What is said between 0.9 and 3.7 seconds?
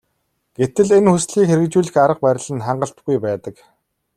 энэ хүслийг хэрэгжүүлэх арга барил нь хангалтгүй байдаг.